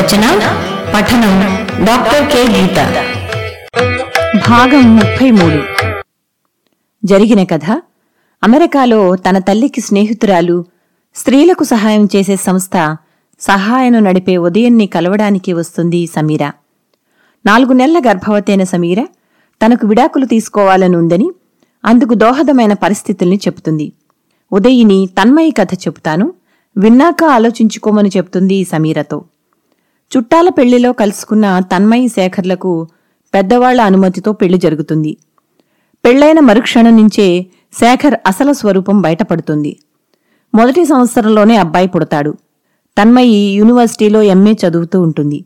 రచన 0.00 0.38
పఠనం 0.94 1.56
doctor 1.84 2.32
K. 2.32 2.46
గీత. 2.46 2.76
భాగం 4.50 4.96
ముప్పై 4.96 5.30
మూడు. 5.30 5.62
జరిగిన 7.04 7.44
కథ 7.44 7.82
అమెరికాలో 8.44 9.16
తన 9.16 9.38
తల్లికి 9.38 9.80
స్నేహితురాలు 9.80 10.64
స్త్రీలకు 11.14 11.64
సహాయం 11.64 12.08
చేసే 12.16 12.36
సంస్థ 12.36 12.96
సహాయను 13.40 13.98
నడిపే 13.98 14.36
ఉదయన్ని 14.36 14.86
కలవడానికి 14.86 15.52
వస్తుంది 15.52 16.06
సమీర. 16.06 16.50
నాలుగు 17.46 17.72
నెలల 17.72 18.02
గర్భవతైన 18.10 18.64
సమీర 18.64 19.06
తనకు 19.66 19.86
విడాకులు 19.86 20.26
తీసుకోవాలని 20.26 20.96
ఉందని 20.96 21.30
అందుకు 21.84 22.14
దోహదమైన 22.14 22.72
పరిస్థితుల్ని 22.72 23.36
చెబుతుంది. 23.36 23.92
ఉదయిని 24.52 25.08
తన్మయి 25.22 25.50
కథ 25.50 25.74
చెబుతాను 25.74 26.32
విన్నాక 26.76 27.24
ఆలోచించుకోమని 27.24 28.10
చెప్తుంది 28.16 28.64
సమీరతో. 28.64 29.24
చుట్టాల 30.16 30.48
పెళ్ళిలో 30.48 30.92
కలుసుకున్న 30.92 31.60
తన్మయి 31.72 32.08
శేఖర్లకు 32.08 32.88
పెద్దవాళ్ళ 33.34 33.80
అనుమతితో 33.80 34.32
పెళ్ళి 34.32 34.58
జరుగుతుంది. 34.58 35.16
పెళ్ళైన 36.04 36.40
మరుక్షణం 36.40 36.96
నుంచే 36.96 37.46
శేఖర్ 37.72 38.14
అసలు 38.26 38.52
స్వరూపం 38.52 39.00
బయటపడుతుంది. 39.00 39.76
మొదటి 40.54 40.84
సంవత్సరంలోనే 40.84 41.56
అబ్బాయి 41.56 41.88
పుడతాడు. 41.88 42.34
తన్మయి 42.98 43.36
యూనివర్సిటీలో 43.58 44.22
ఎంఏ 44.22 44.52
చదువుతూ 44.52 45.02
ఉంటుంది. 45.02 45.44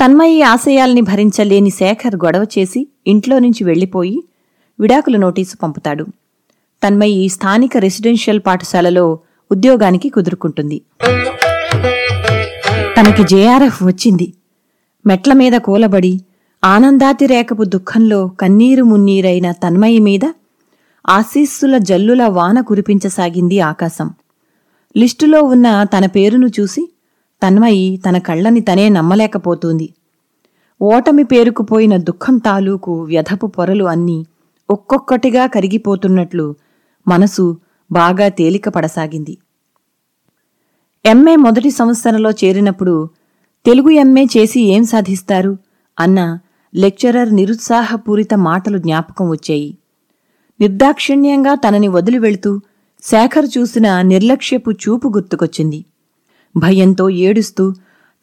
తన్మయి 0.00 0.42
ఆశయాల్ని 0.42 1.00
భరించలేని 1.00 1.70
శేఖర్ 1.70 2.16
గొడవ 2.16 2.46
చేసి 2.58 2.88
ఇంట్లో 3.06 3.38
నుంచి 3.38 3.64
వెళ్ళిపోయి 3.64 4.24
విడాకుల 4.80 5.16
నోటీసు 5.16 5.56
పంపుతాడు. 5.56 6.04
తన్మయి 6.82 7.28
స్థానిక 7.28 7.76
రెసిడెన్షియల్ 7.76 8.40
పాఠశాలలో 8.46 9.18
ఉద్యోగానికి 9.52 10.08
కుదురుకుంటుంది. 10.08 10.80
తనకి 12.82 13.24
జేఆర్ఎఫ్ 13.24 13.82
వచ్చింది. 13.82 14.34
మెట్ల 15.06 15.32
మీద 15.32 15.52
కూలబడి 15.52 16.20
ఆనందాతిరేకపు 16.64 17.64
దుఃఖంలో 17.64 18.28
కన్నీరు 18.28 18.84
మున్నీరైన 18.84 19.52
తన్మయి 19.52 19.98
మీద 19.98 20.24
ఆశీస్సుల 21.08 21.78
జల్లుల 21.78 22.26
వాన 22.26 22.60
కురిపించసాగింది 22.60 23.60
ఆకాశం. 23.60 24.10
లిస్టులో 24.96 25.42
ఉన్న 25.42 25.84
తన 25.84 26.06
పేరును 26.06 26.46
చూసి 26.46 26.88
తన్మయి 27.42 28.00
తన 28.06 28.18
కళ్ళని 28.18 28.60
తనే 28.60 28.88
నమ్మలేకపోతుంది. 28.88 29.94
ఓటమి 30.82 31.24
పేరుకుపోయిన 31.24 31.96
దుఃఖం 31.96 32.38
తాలూకు 32.38 33.02
వ్యధపు 33.02 33.46
పొరలు 33.46 33.84
అన్నీ 33.84 34.26
ఒక్కొక్కటిగా 34.70 35.46
కరిగిపోతున్నట్లు 35.46 36.54
మనసు 37.08 37.56
బాగా 37.92 38.28
తేలికపడసాగింది. 38.28 39.38
ఎంఏ 41.04 41.36
మొదటి 41.36 41.70
సంవత్సరంలో 41.70 42.30
చేరినప్పుడు 42.30 43.08
తెలుగు 43.66 43.90
ఎంఏ 43.90 44.24
చేసి 44.36 44.60
ఏం 44.60 44.84
సాధిస్తారు 44.84 45.58
అన్న 45.98 46.38
లెక్చరర్ 46.74 47.34
నిరుత్సాహపూరిత 47.34 48.34
మాటలు 48.34 48.78
జ్ఞాపకం 48.78 49.30
వచ్చాయి. 49.30 49.78
నిర్దాక్షిణ్యంగా 50.60 51.54
తనని 51.54 51.88
వదిలి 51.88 52.18
వెళుతూ 52.18 52.60
శేఖర్ 53.02 53.48
చూసిన 53.58 54.02
నిర్లక్ష్యపు 54.02 54.70
చూపు 54.70 55.08
గుర్తుకొచ్చింది. 55.08 55.84
భయంతో 56.56 57.08
ఏడుస్తూ 57.08 57.72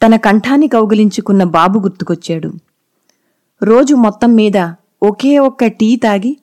తన 0.01 0.15
కంఠాన్ని 0.15 0.67
కౌగిలించుకున్న 0.67 1.43
బాబు 1.43 1.79
గుర్తుకొచ్చాడు. 1.79 2.49
రోజు 3.61 3.95
మొత్తం 3.95 4.35
మీద 4.35 4.57
ఒకే 5.03 5.37
ఒక్క 5.39 5.65
టీ 5.65 5.95
తాగి 5.95 6.37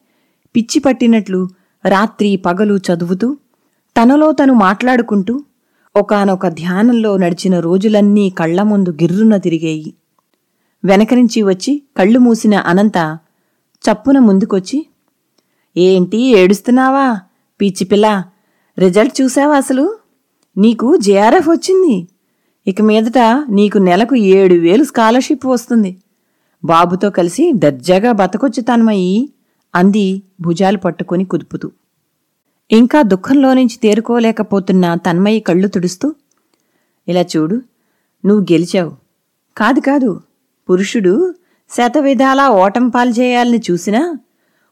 పిచ్చి 0.55 0.81
పట్టినట్లు 0.81 1.49
రాత్రి 1.85 2.37
పగలు 2.37 2.77
చదువుతూ 2.77 3.37
తనలో 3.97 4.33
తను 4.33 4.55
మాట్లాడుకుంటూ 4.55 5.45
ఒకానొక 5.97 6.49
ధ్యానంలో 6.49 7.17
నడిచిన 7.17 7.61
రోజులన్నీ 7.61 8.31
కళ్ళ 8.31 8.63
ముందు 8.63 8.91
గిర్రున 8.91 9.37
తిరిగేయి. 9.37 9.95
వెనకరించి 10.85 11.43
వచ్చి 11.43 11.83
కళ్ళు 11.99 12.19
మూసిన 12.19 12.55
అనంత 12.55 13.19
చప్పున 13.85 14.19
ముందుకొచ్చి 14.19 14.87
ఏంటి 15.77 16.19
ఏడుస్తున్నావా? 16.19 17.21
పిచ్చి 17.61 17.85
పిల్ల 17.85 18.25
రిజల్ట్ 18.79 19.21
చూసావా 19.21 19.57
అసలు? 19.57 19.99
నీకు 20.59 20.97
జేఆర్ఎఫ్ 20.97 21.49
వచ్చింది. 21.49 22.09
ఇక 22.67 22.83
మీదట 22.83 23.19
నీకు 23.51 23.79
నెలకు 23.79 24.15
ఏడు 24.15 24.55
వేలు 24.55 24.85
స్కాలర్షిప్ 24.85 25.47
వస్తుంది. 25.47 25.97
బాబుతో 26.65 27.11
కలిసి 27.11 27.53
దర్జాగా 27.53 28.13
బతకొచ్చు 28.13 28.63
తన్మయి 28.63 29.33
అంది 29.75 30.23
భుజాలు 30.41 30.79
పట్టుకొని 30.79 31.25
కుదుపుతూ. 31.25 31.71
ఇంకా 32.71 33.03
దుఃఖంలో 33.03 33.55
నుంచి 33.55 33.77
తేరుకోలేకపోతున్న 33.83 34.95
తన్మయి 34.95 35.41
కళ్ళు 35.41 35.69
తుడుస్తూ 35.69 36.15
ఇలా 37.09 37.21
చూడు 37.21 37.63
నువ్వు 38.25 38.43
గెలిచావు. 38.53 38.93
కాదు 39.57 39.81
కాదు. 39.81 40.21
పురుషుడు 40.71 41.35
శతవిధాలా 41.71 42.49
ఓటంపాలు 42.49 43.11
చేయాలని 43.11 43.63
చూసినా 43.71 44.17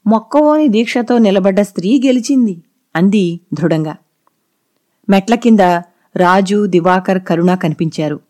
మొక్కవోని 0.07 0.69
దీక్షతో 0.69 1.19
నిలబడ్డ 1.19 1.61
స్త్రీ 1.61 2.03
గెలిచింది 2.07 2.63
అంది 2.97 3.41
దృఢంగా. 3.55 3.97
మెట్ల 5.09 5.35
కింద 5.35 5.61
రాజు 6.17 6.67
దివాకర్ 6.67 7.23
కరుణ 7.23 7.55
కనిపించారు. 7.55 8.21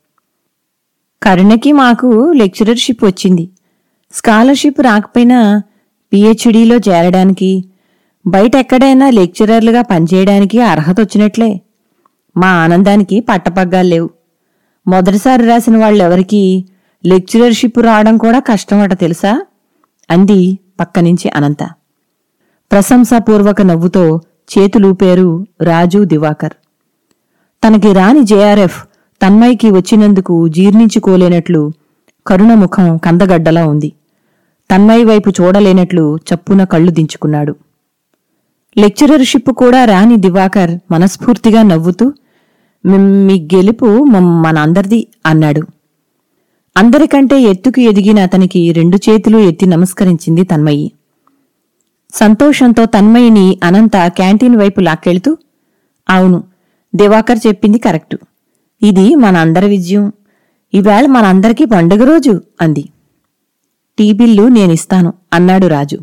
కరుణకి 1.23 1.73
మాకు 1.73 2.33
లెక్చరర్షిప్ 2.33 3.05
వచ్చింది. 3.05 3.49
స్కాలర్షిప్ 4.13 4.81
రాకపోయినా 4.81 5.63
పిహెచ్డీలో 6.13 6.77
చేరడానికి 6.77 7.65
బయట 8.27 8.57
ఎక్కడైనా 8.57 9.11
లెక్చరర్లుగా 9.11 9.83
పనిచేయడానికి 9.83 10.61
అర్హత 10.61 11.01
వచ్చినట్లే 11.01 11.61
మా 12.37 12.49
ఆనందానికి 12.49 13.21
పట్టపగ్గాలు 13.21 13.89
లేవు. 13.89 14.11
మొదటిసారి 14.89 15.47
రాసిన 15.47 15.77
వాళ్ళెవరికీ 15.77 16.65
లెక్చరర్షిప్ 17.07 17.79
రావడం 17.79 18.17
కూడా 18.17 18.39
కష్టమట 18.39 19.01
తెలుసా? 19.01 19.47
అంది 20.11 20.59
పక్కనుంచి 20.81 21.31
అనంత. 21.37 21.63
ప్రశంసాపూర్వక 22.73 23.63
నవ్వుతో 23.63 24.21
చేతులూపారు 24.59 25.47
రాజు 25.63 26.05
దివాకర్. 26.05 26.53
తనకి 27.67 27.93
రాని 27.93 28.23
జేఆర్ఎఫ్ 28.23 28.87
తన్మయ్యకి 29.23 29.71
వచ్చినందుకు 29.71 30.49
జీర్ణించుకోలేనట్లు 30.49 31.73
కరుణ 32.27 32.55
ముఖం 32.55 32.97
కందగడ్డలా 32.97 33.67
ఉంది. 33.67 33.93
తన్మయ్య 34.71 35.05
వైపు 35.05 35.31
చూడలేనట్లు 35.31 36.17
చప్పున 36.17 36.65
కళ్ళు 36.65 36.91
దించుకున్నాడు. 36.91 37.57
లెక్చరర్షిప్ 38.79 39.51
కూడా 39.51 39.85
రాని 39.85 40.17
దివాకర్ 40.17 40.79
మనస్ఫూర్తిగా 40.91 41.63
నవ్వుతూ 41.63 42.13
"మీ- 42.87 43.01
మీ 43.01 43.49
గెలుపు 43.55 43.87
మనందరిది 44.05 45.07
అన్నాడు. 45.27 45.63
అందరికంటే 46.77 47.41
ఎత్తుకు 47.41 47.81
ఎదిగిన 47.81 48.21
అతనికి 48.21 48.73
రెండు 48.73 48.97
చేతులు 48.97 49.39
ఎత్తి 49.39 49.67
నమస్కరించింది 49.67 50.43
తన్మయి. 50.43 50.93
సంతోషంతో 52.15 52.87
తన్మయిని 52.87 53.59
అనంత 53.65 54.07
క్యాంటీన్ 54.07 54.57
వైపు 54.57 54.81
లాక్కెళ్తూ 54.81 55.37
అవును 56.11 56.45
దివాకర్ 56.95 57.39
చెప్పింది 57.47 57.79
కరెక్టు. 57.79 58.19
ఇది 58.83 59.15
మనందరి 59.15 59.67
విజయం. 59.67 60.13
ఈవేళ 60.75 61.07
మనందరికీ 61.07 61.65
పండుగ 61.65 62.05
రోజు 62.05 62.43
అంది. 62.61 62.89
టీ 63.99 64.13
బిల్లు 64.13 64.49
నేనిస్తాను 64.49 65.13
అన్నాడు 65.33 65.67
రాజు. 65.67 65.99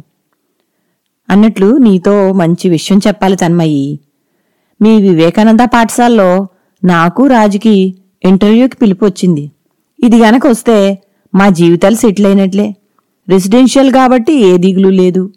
అన్నట్లు 1.29 1.77
నీతో 1.77 2.33
మంచి 2.33 2.69
విషయం 2.69 2.99
చెప్పాలి 3.07 3.35
తన్మయి. 3.35 3.99
మీ 4.81 5.01
వివేకానంద 5.01 5.59
పాఠశాలలో 5.59 6.47
నాకు 6.83 7.27
రాజుకి 7.27 7.95
ఇంటర్వ్యూకి 8.23 8.77
పిలుపు 8.77 9.05
వచ్చింది. 9.05 9.51
ఇది 10.03 10.19
గనక 10.19 10.47
వస్తే 10.47 11.03
మా 11.35 11.49
జీవితాలు 11.49 11.95
సెటిల్ 11.95 12.27
అయినట్లే. 12.27 12.75
రెసిడెన్షియల్ 13.29 13.91
కాబట్టి 13.91 14.33
ఏ 14.33 14.57
దిగులు 14.57 14.89
లేదు. 14.89 15.31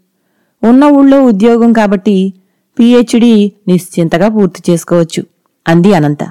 ఉన్న 0.65 0.85
ఊళ్ళో 0.85 1.25
ఉద్యోగం 1.25 1.73
కాబట్టి 1.73 2.33
పిహెచ్డి 2.79 3.53
నిశ్చింతగా 3.69 4.29
పూర్తి 4.29 4.73
చేసుకోవచ్చు 4.73 5.23
అంది 5.69 5.95
అనంత. 5.95 6.25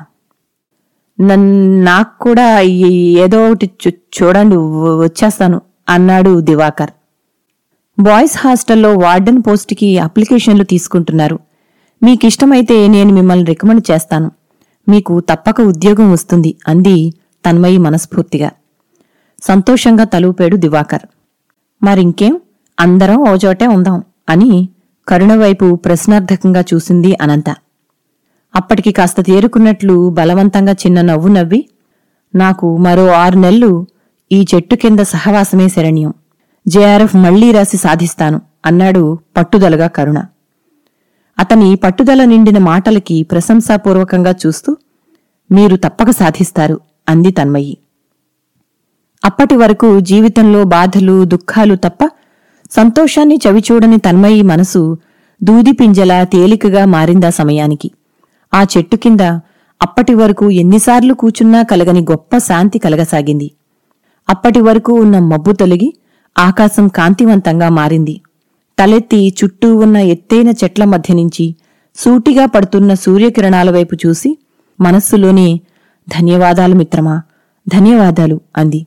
నన్- 1.21 1.83
నాకు 1.83 2.23
కూడా 2.23 2.59
ఏదో 2.59 3.49
ఒకటి 3.49 3.69
చూ- 3.87 4.23
చూడండి 4.23 4.55
వచ్చేస్తాను 5.03 5.61
అన్నాడు 5.89 6.39
దివాకర్. 6.39 6.89
బాయ్స్ 7.99 8.37
హాస్టల్లో 8.37 8.97
వార్డెన్ 8.97 9.43
పోస్ట్కి 9.47 9.97
అప్లికేషన్లు 9.97 10.63
తీసుకుంటున్నారు. 10.63 11.39
మీకిష్టమైతే 12.03 12.87
నేను 12.87 13.13
మిమ్మల్ని 13.13 13.45
రికమెండ్ 13.45 13.91
చేస్తాను. 13.91 14.31
మీకు 14.89 15.19
తప్పక 15.19 15.61
ఉద్యోగం 15.61 16.11
వస్తుంది 16.11 16.55
అంది 16.67 17.13
తన్మయి 17.45 17.77
మనస్ఫూర్తిగా. 17.77 18.51
సంతోషంగా 19.43 20.03
తలూపాడు 20.03 20.57
దివాకర్. 20.57 21.05
మరింకేం? 21.83 22.39
అందరం 22.79 23.15
ఓచోటే 23.15 23.67
ఉందాం 23.67 24.03
అని 24.29 24.69
కరుణవైపు 25.07 25.75
ప్రశ్నార్థకంగా 25.75 26.63
చూసింది 26.73 27.17
అనంత. 27.21 27.55
అప్పటికి 28.55 28.91
కాస్త 28.91 29.21
తేరుకున్నట్లు 29.21 30.09
బలవంతంగా 30.09 30.71
చిన్న 30.71 31.01
నవ్వు 31.01 31.27
నవ్వి 31.27 31.69
నాకు 32.35 32.77
మరో 32.77 33.11
ఆరు 33.11 33.37
నెలలు 33.37 33.87
ఈ 34.31 34.45
చెట్టు 34.55 34.75
కింద 34.75 34.99
సహవాసమే 34.99 35.69
శరణ్యం. 35.69 36.13
జేఆర్ఎఫ్ 36.67 37.15
మళ్ళీ 37.15 37.51
రాసి 37.51 37.77
సాధిస్తాను 37.77 38.41
అన్నాడు 38.65 39.19
పట్టుదలగా 39.37 39.87
కరుణ. 39.87 40.25
అతని 41.39 41.75
పట్టుదల 41.75 42.25
నిండిన 42.25 42.57
మాటలకి 42.57 43.23
ప్రశంసాపూర్వకంగా 43.23 44.35
చూస్తూ 44.45 44.77
మీరు 45.51 45.75
తప్పక 45.75 46.09
సాధిస్తారు 46.09 46.79
అంది 47.09 47.31
తన్మయి. 47.31 47.77
అప్పటి 49.25 49.55
వరకు 49.55 49.99
జీవితంలో 49.99 50.63
బాధలు 50.63 51.25
దుఃఖాలు 51.25 51.75
తప్ప 51.75 52.09
సంతోషాన్ని 52.71 53.39
చవిచూడని 53.47 53.97
తన్మయి 53.97 54.41
మనసు 54.41 54.97
దూదిపింజలా 55.43 56.23
తేలికగా 56.23 56.85
మారిందా 56.85 57.29
సమయానికి. 57.29 57.91
ఆ 58.53 58.65
చెట్టు 58.77 58.95
కింద 58.95 59.19
అప్పటి 59.81 60.13
వరకు 60.13 60.51
ఎన్నిసార్లు 60.51 61.13
కూచున్నా 61.13 61.63
కలగని 61.63 62.01
గొప్ప 62.01 62.37
శాంతి 62.37 62.79
కలగసాగింది. 62.79 63.51
అప్పటి 64.29 64.61
వరకు 64.61 64.93
ఉన్న 64.93 65.19
మబ్బు 65.19 65.51
తొలగి 65.51 65.93
ఆకాశం 66.37 66.87
కాంతివంతంగా 66.87 67.69
మారింది. 67.69 68.21
తలెత్తి 68.79 69.33
చుట్టూ 69.43 69.75
ఉన్న 69.75 69.97
ఎత్తైన 69.97 70.49
చెట్ల 70.49 70.83
మధ్య 70.83 71.13
నుంచి 71.13 71.55
సూటిగా 71.95 72.45
పడుతున్న 72.45 72.93
సూర్యకిరణాల 72.93 73.69
వైపు 73.69 73.95
చూసి 73.95 74.37
మనస్సులోనే 74.81 75.61
ధన్యవాదాలు 76.09 76.75
మిత్రమా 76.75 77.21
ధన్యవాదాలు 77.67 78.41
అంది. 78.57 78.85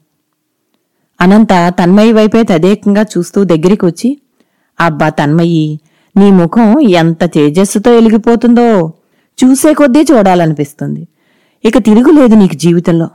అనంత 1.21 1.49
తన్మయి 1.69 2.13
వైపే 2.13 2.43
తదేకంగా 2.43 3.03
చూస్తూ 3.03 3.45
దగ్గరికి 3.45 3.87
వచ్చి 3.87 4.19
అబ్బా 4.81 5.09
తన్మయి 5.09 5.81
నీ 6.17 6.31
ముఖం 6.31 6.81
ఎంత 6.81 7.25
తేజస్సుతో 7.25 7.95
ఎలిగిపోతుందో 7.95 8.93
చూసే 9.39 9.75
కొద్దీ 9.75 10.07
చూడాలనిపిస్తుంది. 10.13 11.09
ఇక 11.65 11.79
తిరుగులేదు 11.79 12.35
నీకు 12.35 12.55
జీవితంలో. 12.55 13.09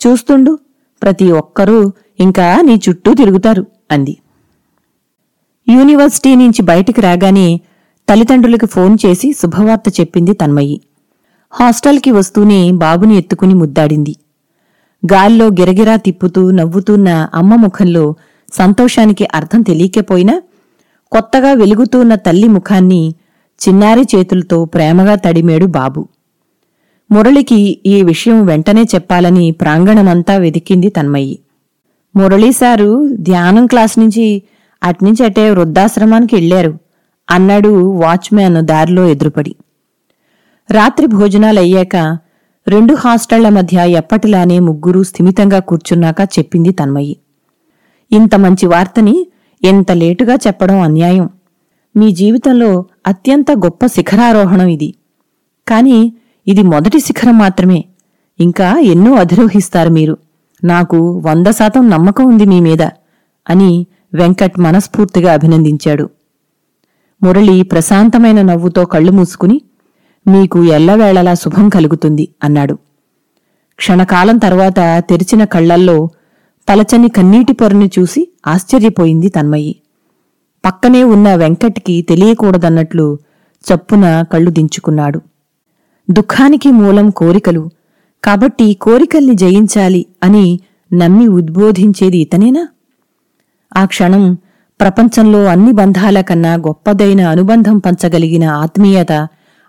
చూస్తుండు 0.00 0.58
ప్రతి 1.02 1.32
ఒక్కరూ 1.32 1.92
ఇంకా 2.20 2.60
నీ 2.62 2.80
చుట్టూ 2.88 3.14
తిరుగుతారు. 3.14 3.66
అంది. 3.90 4.16
యూనివర్సిటీ 5.68 6.34
నుంచి 6.34 6.62
బయటికి 6.62 7.00
రాగానే 7.00 7.60
తల్లిదండ్రులకు 8.08 8.66
ఫోన్ 8.66 8.98
చేసి 9.06 9.32
శుభవార్త 9.32 10.00
చెప్పింది 10.00 10.32
తన్మయి. 10.32 10.80
హాస్టల్కి 11.50 12.10
వస్తూనే 12.10 12.70
బాబుని 12.72 13.18
ఎత్తుకుని 13.18 13.54
ముద్దాడింది. 13.54 14.16
గాల్లో 15.12 15.46
గిరగిరా 15.46 15.96
తిప్పుతూ 15.96 16.50
నవ్వుతున్న 16.50 17.28
అమ్మ 17.34 17.54
ముఖంలో 17.54 18.14
సంతోషానికి 18.52 19.28
అర్థం 19.34 19.62
తెలియకపోయినా 19.62 20.42
కొత్తగా 21.12 21.52
వెలుగుతూన్న 21.52 22.14
తల్లి 22.14 22.48
ముఖాన్ని 22.48 23.14
చిన్నారి 23.68 24.00
చేతులతో 24.00 24.64
ప్రేమగా 24.64 25.14
తడిమేడు 25.14 25.66
బాబు. 25.66 26.08
మురళికి 27.12 27.78
ఈ 27.86 28.02
విషయం 28.02 28.46
వెంటనే 28.46 28.82
చెప్పాలని 28.82 29.50
ప్రాంగణమంతా 29.50 30.36
వెదికింది 30.36 30.88
తన్మయ్యి 30.88 31.38
మురళీ 32.16 32.52
సారు 32.52 33.08
ధ్యానం 33.16 33.66
క్లాస్ 33.66 33.98
నుంచి 33.98 34.42
అట్నుంచి 34.84 35.24
అటే 35.24 35.50
వృద్ధాశ్రమానికి 35.50 36.34
వెళ్ళారు 36.34 36.78
అన్నాడు 37.30 37.68
వాచ్మ్యాన్ 37.92 38.66
దారిలో 38.66 39.08
ఎదురుపడి. 39.08 39.56
రాత్రి 40.70 41.06
భోజనాలయ్యాక 41.06 42.18
రెండు 42.68 42.94
హాస్టళ్ళ 42.94 43.48
మధ్య 43.48 43.90
ఎప్పటిలానే 43.90 44.58
ముగ్గురు 44.58 45.02
స్థిమితంగా 45.02 45.58
కూర్చున్నాక 45.58 46.16
చెప్పింది 46.20 46.72
తన్మయి. 46.72 47.16
ఇంత 48.12 48.34
మంచి 48.34 48.66
వార్తని 48.66 49.26
ఎంత 49.64 49.92
లేటుగా 49.92 50.34
చెప్పడం 50.34 50.80
అన్యాయం. 50.80 51.28
మీ 51.96 52.10
జీవితంలో 52.10 52.84
అత్యంత 53.06 53.50
గొప్ప 53.52 53.86
శిఖరారోహణం 53.86 54.66
ఇది. 54.66 54.94
కాని 55.68 56.12
ఇది 56.46 56.62
మొదటి 56.62 57.00
శిఖరం 57.00 57.38
మాత్రమే. 57.38 57.84
ఇంకా 58.40 58.78
ఎన్నో 58.78 59.14
అధిరోహిస్తారు 59.14 59.90
మీరు. 59.90 60.16
నాకు 60.64 61.22
వంద 61.26 61.46
శాతం 61.46 61.90
నమ్మకం 61.90 62.24
ఉంది 62.24 62.44
మీ 62.44 62.60
మీద 62.60 62.82
అని 63.50 63.86
వెంకట్ 64.14 64.60
మనస్ఫూర్తిగా 64.60 65.32
అభినందించాడు. 65.32 66.10
మురళి 67.22 67.62
ప్రశాంతమైన 67.62 68.42
నవ్వుతో 68.42 68.84
కళ్ళు 68.84 69.12
మూసుకుని 69.12 69.60
మీకు 70.26 70.64
ఎల్లవేళలా 70.64 71.34
శుభం 71.34 71.68
కలుగుతుంది 71.68 72.28
అన్నాడు. 72.44 72.74
క్షణకాలం 73.76 74.38
తర్వాత 74.38 75.02
తెరిచిన 75.10 75.44
కళ్ళల్లో 75.44 76.08
పలచని 76.68 77.08
కన్నీటి 77.08 77.52
పొరని 77.52 77.90
చూసి 77.98 78.32
ఆశ్చర్యపోయింది 78.46 79.28
తన్మయి. 79.28 79.80
పక్కనే 80.64 81.04
ఉన్న 81.04 81.34
వెంకట్కి 81.34 82.02
తెలియకూడదన్నట్లు 82.02 83.18
చప్పున 83.64 84.22
కళ్ళు 84.22 84.50
దించుకున్నాడు. 84.50 85.20
దుఃఖానికి 86.10 86.70
మూలం 86.70 87.10
కోరికలు 87.10 87.70
కాబట్టి 88.24 88.74
కోరికల్ని 88.74 89.34
జయించాలి 89.34 90.06
అని 90.22 90.60
నమ్మి 90.92 91.28
ఉద్బోధించేది 91.28 92.18
ఇతనేనా? 92.18 92.68
ఆ 93.76 93.84
క్షణం 93.84 94.34
ప్రపంచంలో 94.80 95.44
అన్ని 95.44 95.72
బంధాల 95.72 96.20
కన్నా 96.20 96.54
గొప్పదైన 96.54 97.20
అనుబంధం 97.20 97.78
పంచగలిగిన 97.78 98.44
ఆత్మీయత 98.44 99.12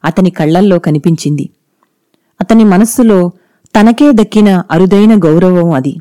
అతని 0.06 0.30
కళ్ళల్లో 0.30 0.80
కనిపించింది. 0.80 1.50
అతని 2.42 2.64
మనస్సులో 2.64 3.32
తనకే 3.80 4.12
దక్కిన 4.12 4.64
అరుదైన 4.72 5.16
గౌరవం 5.16 5.72
అది. 5.72 5.96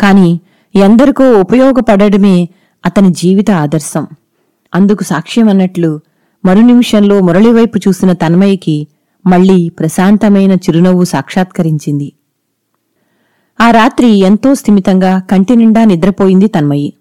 కాని 0.00 0.40
ఎందరికో 0.74 1.40
ఉపయోగపడడమే 1.40 2.48
అతని 2.86 3.12
జీవిత 3.12 3.50
ఆదర్శం. 3.50 4.06
అందుకు 4.74 5.02
సాక్ష్యమన్నట్లు 5.02 6.00
మరునిమిషంలో 6.44 7.20
మురళివైపు 7.20 7.78
చూసిన 7.78 8.12
తన్మయికి 8.12 8.86
మళ్ళీ 9.26 9.68
ప్రశాంతమైన 9.68 10.52
చిరునవ్వు 10.52 11.04
సాక్షాత్కరించింది. 11.04 12.12
ఆ 13.60 13.70
రాత్రి 13.70 14.08
ఎంతో 14.08 14.54
స్థిమితంగా 14.54 15.18
కంటినిండా 15.18 15.84
నిద్రపోయింది 15.84 16.46
తన్మయి. 16.46 16.92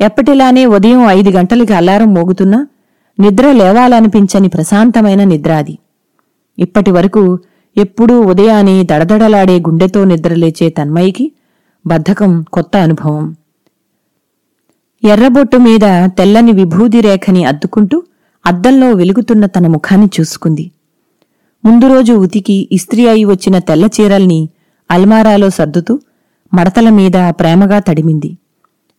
ఎప్పటిలానే 0.00 0.66
ఉదయం 0.66 1.02
ఐదు 1.02 1.30
గంటలకి 1.30 1.74
అలారం 1.74 2.14
మోగుతున్నా 2.14 2.66
నిద్ర 3.20 3.52
లేవాలనిపించని 3.52 4.48
ప్రశాంతమైన 4.48 5.24
నిద్ర 5.24 5.52
అది 5.52 5.78
ఇప్పటి 6.58 6.90
వరకు 6.90 7.38
ఎప్పుడూ 7.76 8.20
ఉదయానే 8.20 8.82
దడదడలాడే 8.82 9.60
గుండెతో 9.60 10.04
నిద్రలేచే 10.04 10.68
తన్మయికి 10.68 11.32
బద్ధకం 11.86 12.42
కొత్త 12.42 12.76
అనుభవం. 12.76 13.36
ఎర్రబొట్టు 15.04 15.56
మీద 15.56 16.08
తెల్లని 16.18 16.52
విభూది 16.52 17.00
రేఖని 17.00 17.44
అద్దుకుంటూ 17.44 18.02
అద్దంలో 18.46 18.90
వెలుగుతున్న 18.90 19.46
తన 19.46 19.66
ముఖాన్ని 19.66 20.08
చూసుకుంది. 20.20 20.70
ముందు 21.64 21.86
రోజు 21.86 22.12
ఉతికి 22.12 22.68
ఇస్త్రీ 22.72 23.06
అయి 23.06 23.24
వచ్చిన 23.24 23.58
తెల్ల 23.58 23.84
చీరల్ని 23.84 24.48
అల్మారాలో 24.90 25.50
సర్దుతూ 25.50 26.00
మడతల 26.54 26.88
మీద 26.88 27.12
ప్రేమగా 27.28 27.78
తడిమింది. 27.78 28.38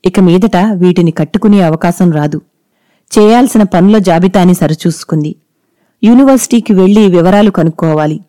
ఇక 0.05 0.19
మీదట 0.19 0.57
వీటిని 0.73 1.11
కట్టుకునే 1.11 1.61
అవకాశం 1.61 2.11
రాదు. 2.11 2.41
చేయాల్సిన 3.19 3.63
పనుల 3.63 3.97
జాబితాని 3.97 4.53
సరిచూసుకుంది. 4.53 5.35
యూనివర్సిటీకి 6.03 6.73
వెళ్ళి 6.73 7.07
వివరాలు 7.07 7.51
కనుక్కోవాలి. 7.51 8.19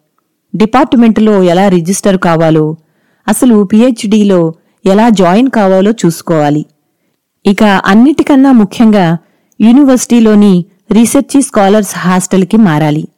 డిపార్ట్మెంటులో 0.57 1.43
ఎలా 1.43 1.69
రిజిస్టర్ 1.69 2.19
కావాలో 2.19 2.77
అసలు 3.29 3.65
పిహెచ్డీలో 3.65 4.55
ఎలా 4.87 5.09
జాయిన్ 5.09 5.51
కావాలో 5.51 5.91
చూసుకోవాలి. 5.91 6.67
ఇక 7.47 7.63
అన్నిటికన్నా 7.65 8.53
ముఖ్యంగా 8.53 9.19
యూనివర్సిటీలోని 9.61 10.65
రీసెర్చి 10.93 11.43
స్కాలర్స్ 11.43 11.99
హాస్టల్కి 11.99 12.57
మారాలి. 12.57 13.09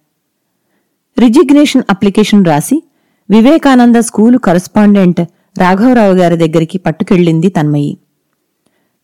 రిజిగ్నేషన్ 1.21 1.83
అప్లికేషన్ 1.91 2.45
రాసి 2.45 2.83
వివేకానంద 3.31 3.97
స్కూలు 3.97 4.39
కరస్పాండెంట్ 4.39 5.21
రాఘవరావు 5.59 6.13
గారి 6.13 6.37
దగ్గరికి 6.37 6.79
పట్టుకెళ్ళింది 6.79 7.49
తన్మయి. 7.49 7.99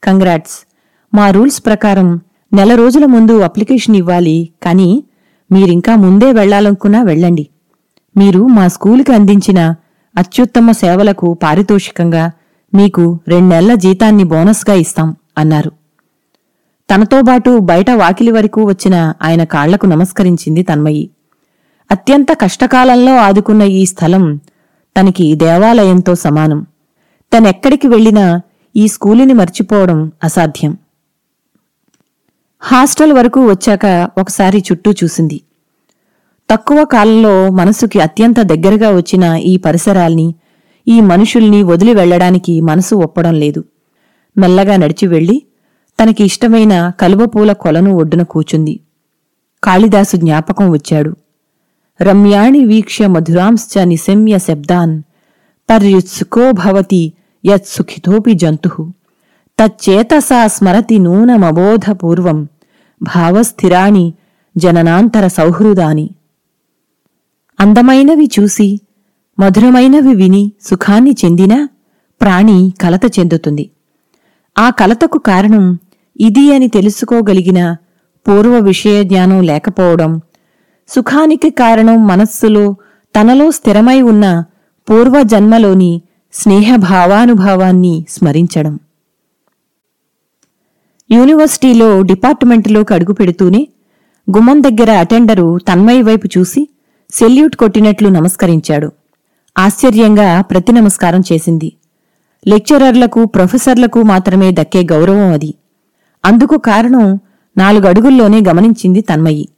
కంగ్రాట్స్. 0.04 0.66
మా 1.14 1.30
రూల్స్ 1.30 1.66
ప్రకారం 1.66 2.20
నెల 2.52 2.74
రోజుల 2.74 3.04
ముందు 3.04 3.40
అప్లికేషన్ 3.40 3.96
ఇవ్వాలి 3.96 4.50
కానీ 4.62 5.04
మీరింకా 5.52 5.94
ముందే 5.94 6.32
వెళ్ళాలనుకున్నా 6.32 7.02
వెళ్ళండి. 7.02 7.48
మీరు 8.16 8.46
మా 8.46 8.68
స్కూలుకి 8.68 9.12
అందించిన 9.12 9.74
అత్యుత్తమ 10.16 10.70
సేవలకు 10.70 11.34
పారితోషికంగా 11.34 12.32
మీకు 12.74 13.20
రెండెళ్ళ 13.28 13.74
జీతాన్ని 13.74 14.24
బోనస్గా 14.24 14.74
ఇస్తాం 14.74 15.16
అన్నారు. 15.38 15.72
తనతోబాటు 16.94 17.58
బయట 17.58 17.90
వాకిలి 17.90 18.30
వరకు 18.30 18.62
వచ్చిన 18.62 19.12
ఆయన 19.22 19.44
కాళ్ళకు 19.44 19.86
నమస్కరించింది 19.86 20.62
తన్మయి. 20.62 21.10
అత్యంత 21.90 22.26
కష్టకాలంలో 22.32 23.16
ఆదుకున్న 23.16 23.62
ఈ 23.62 23.84
స్థలం 23.84 24.36
తనకి 24.96 25.34
దేవాలయంతో 25.34 26.14
సమానం. 26.14 26.66
తనెక్కడికి 27.32 27.86
వెళ్ళినా 27.86 28.40
ఈ 28.76 28.88
స్కూలుని 28.88 29.32
మర్చిపోవడం 29.32 30.12
అసాధ్యం. 30.24 30.76
హాస్టల్ 32.58 33.12
వరకు 33.12 33.50
వచ్చాక 33.50 34.10
ఒకసారి 34.18 34.64
చుట్టూ 34.72 34.92
చూసింది. 34.92 35.40
తక్కువ 36.50 36.84
కాలంలో 36.84 37.50
మనసుకి 37.50 38.00
అత్యంత 38.00 38.40
దగ్గరగా 38.40 38.96
వచ్చిన 38.96 39.24
ఈ 39.24 39.56
పరిసరాల్ని 39.56 40.34
ఈ 40.88 41.00
మనుషుల్ని 41.00 41.62
వదిలి 41.62 41.94
వెళ్ళడానికి 41.94 42.60
మనసు 42.60 42.94
ఒప్పడం 42.94 43.34
లేదు. 43.34 43.64
మెల్లగా 44.36 44.76
నడిచి 44.76 45.06
వెళ్ళి 45.06 45.42
తనకి 46.02 46.24
ఇష్టమైన 46.24 46.92
కలువపూల 47.00 47.52
కొలను 47.52 47.96
ఒడ్డున 47.96 48.22
కూచుంది 48.22 48.80
కాళిదాసు 49.64 50.16
జ్ఞాపకం 50.16 50.70
వచ్చాడు. 50.70 51.16
రమ్యాణి 52.00 52.64
వీక్ష్య 52.64 53.06
మధురాంశ్చ 53.06 53.84
నిశమ్య 53.84 54.38
శబ్దాన్ 54.38 55.02
పర్యుత్సుకో 55.70 56.50
భవతి 56.50 57.12
యత్సుఖితోపి 57.44 58.32
జంతు 58.32 58.70
తచ్చేతసా 59.58 60.46
స్మరతి 60.46 60.98
నూనమబోధపూర్వం 60.98 62.48
భావస్థిరాణి 63.02 64.14
జననాంతర 64.56 65.26
సౌహృదాని 65.26 66.10
అందమైనవి 67.60 68.30
చూసి 68.40 68.80
మధురమైనవి 69.38 70.14
విని 70.14 70.52
సుఖాన్ని 70.62 71.16
చెందిన 71.24 71.54
ప్రాణి 72.20 72.72
కలత 72.80 73.18
చెందుతుంది। 73.18 73.70
ఆ 74.58 74.70
కలతకు 74.70 75.18
కారణం 75.18 75.64
ఇది 76.20 76.54
అని 76.54 76.68
తెలుసుకోగలిగిన 76.68 77.76
పూర్వ 78.26 78.58
విషయ 78.58 79.04
జ్ఞానం 79.04 79.40
లేకపోవడం 79.42 80.20
సుఖానికి 80.88 81.50
కారణం 81.50 82.06
మనస్సులో 82.06 82.76
తనలో 83.20 83.50
స్థిరమై 83.50 84.02
ఉన్న 84.02 84.44
పూర్వజన్మలోని 84.90 86.02
స్నేహభావానుభావాన్ని 86.32 88.04
స్మరించడం. 88.08 88.78
యూనివర్సిటీలో 91.10 92.02
డిపార్ట్మెంటులోకి 92.02 92.94
అడుగుపెడుతూనే 92.94 93.68
గుమ్మం 94.36 94.62
దగ్గర 94.62 94.90
అటెండరు 94.90 95.58
తన్మయి 95.58 96.02
వైపు 96.02 96.28
చూసి 96.38 96.68
సెల్యూట్ 97.10 97.56
కొట్టినట్లు 97.56 98.08
నమస్కరించాడు. 98.08 98.92
ఆశ్చర్యంగా 99.58 100.40
ప్రతి 100.40 100.72
నమస్కారం 100.72 101.22
చేసింది. 101.32 101.72
లెక్చరర్లకు 102.48 103.24
ప్రొఫెసర్లకు 103.24 104.02
మాత్రమే 104.02 104.50
దక్కే 104.52 104.82
గౌరవం 104.82 105.32
అది. 105.32 105.54
అందుకు 106.24 106.56
కారణం 106.56 107.20
నాలుగు 107.58 107.86
అడుగుల్లోనే 107.86 108.40
గమనించింది 108.48 109.00
తన్మయి. 109.00 109.48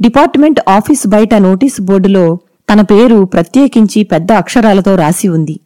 డిపార్ట్మెంట్ 0.00 0.60
ఆఫీస్ 0.68 1.06
బయట 1.06 1.34
నోటీసు 1.34 1.82
బోర్డులో 1.82 2.38
తన 2.72 2.80
పేరు 2.80 3.24
ప్రత్యేకించి 3.24 4.02
పెద్ద 4.02 4.32
అక్షరాలతో 4.32 4.96
రాసి 4.96 5.28
ఉంది. 5.28 5.60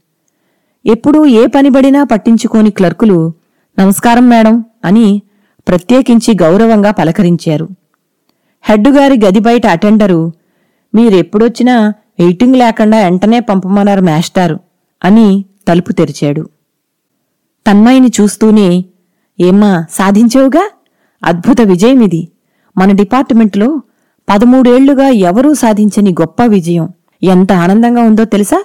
ఎప్పుడూ 0.87 1.27
ఏ 1.27 1.47
పనిబడినా 1.47 2.05
పట్టించుకోని 2.05 2.71
క్లర్కులు 2.71 3.33
నమస్కారం 3.79 4.29
మేడం 4.29 4.65
అని 4.85 5.23
ప్రత్యేకించి 5.69 6.37
గౌరవంగా 6.43 6.91
పలకరించారు. 6.91 7.69
హెడ్డుగారి 8.63 9.21
గది 9.25 9.39
బయట 9.39 9.67
అటెండరు 9.67 10.33
మీరెప్పుడొచ్చినా 10.95 11.95
వెయిటింగ్ 12.19 12.57
లేకుండా 12.57 12.99
వెంటనే 12.99 13.41
పంపమన్నారు 13.41 14.01
మేస్టారు 14.01 14.61
అని 15.05 15.45
తలుపు 15.69 15.93
తెరిచాడు. 15.93 16.49
తన్మయిని 17.67 18.11
చూస్తూనే 18.21 18.85
ఏమ్మా 19.41 19.85
సాధించావుగా? 19.91 20.71
అద్భుత 21.25 21.61
విజయమిది. 21.61 22.29
మన 22.79 22.93
డిపార్ట్మెంట్లో 22.93 23.83
పదమూడేళ్ళుగా 24.29 25.09
ఎవరూ 25.09 25.55
సాధించని 25.55 26.11
గొప్ప 26.11 26.43
విజయం 26.43 26.89
ఎంత 27.23 27.53
ఆనందంగా 27.53 28.03
ఉందో 28.03 28.25
తెలుసా? 28.25 28.65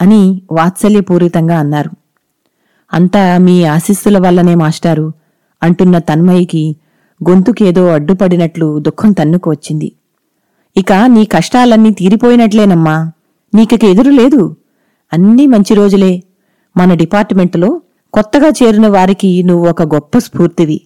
అని 0.00 0.42
వాత్సల్యపూరితంగా 0.52 1.58
అన్నారు. 1.58 1.90
అంతా 2.92 3.38
మీ 3.38 3.64
ఆశీస్సుల 3.64 4.18
వల్లనే 4.18 4.54
మాస్టారు 4.54 5.12
అంటున్న 5.62 5.98
తన్మయికి 5.98 6.76
గొంతుకేదో 7.30 7.86
అడ్డుపడినట్లు 7.86 8.78
దుఃఖం 8.78 9.12
తన్నుకు 9.12 9.50
వచ్చింది. 9.50 9.92
ఇక 10.76 10.92
నీ 10.92 11.24
కష్టాలన్నీ 11.24 11.90
తీరిపోయినట్లేనమ్మా 11.90 13.12
నీకిక 13.54 13.84
ఎదురు 13.84 14.10
లేదు. 14.10 14.56
అన్నీ 15.12 15.46
మంచి 15.46 15.74
రోజులే. 15.74 16.22
మన 16.76 16.94
డిపార్ట్మెంటులో 16.94 17.80
కొత్తగా 18.12 18.48
చేరిన 18.48 18.88
వారికి 18.88 19.42
నువ్వు 19.42 19.68
ఒక 19.68 19.82
గొప్ప 19.82 20.18
స్ఫూర్తివి. 20.18 20.80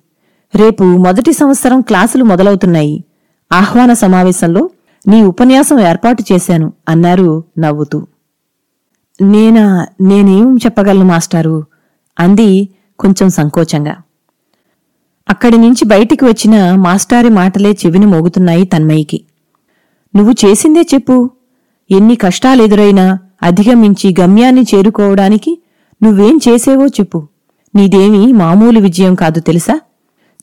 రేపు 0.54 0.84
మొదటి 0.84 1.32
సంవత్సరం 1.32 1.80
క్లాసులు 1.80 2.24
మొదలవుతున్నాయి. 2.24 3.04
ఆహ్వాన 3.52 3.92
సమావేశంలో 3.92 4.70
నీ 5.08 5.22
ఉపన్యాసం 5.22 5.80
ఏర్పాటు 5.80 6.24
చేశాను 6.32 6.72
అన్నారు 6.88 7.44
నవ్వుతూ. 7.58 8.06
నేనా 9.20 9.86
నేనేం 10.00 10.56
చెప్పగలను 10.56 11.04
మాస్టారు? 11.04 11.64
అంది 12.20 12.68
కొంచెం 12.98 13.28
సంకోచంగా. 13.28 13.96
అక్కడి 15.28 15.58
నుంచి 15.58 15.84
బయటికి 15.84 16.24
వచ్చిన 16.24 16.74
మాస్టారి 16.74 17.28
మాటలే 17.28 17.72
చెవిని 17.72 18.06
మోగుతున్నాయి 18.06 18.64
తన్మయికి. 18.64 19.24
నువ్వు 20.16 20.34
చేసిందే 20.46 20.80
చెప్పు. 20.80 21.30
ఎన్ని 21.90 22.16
కష్టాలెదురైనా 22.16 23.18
అధిగమించి 23.42 24.14
గమ్యాన్ని 24.20 24.66
చేరుకోవడానికి 24.74 25.62
నువ్వేం 26.02 26.40
చేసేవో 26.48 26.86
చెప్పు. 26.86 27.28
నీదేమీ 27.76 28.32
మామూలు 28.32 28.80
విజయం 28.80 29.14
కాదు 29.14 29.40
తెలుసా? 29.40 29.80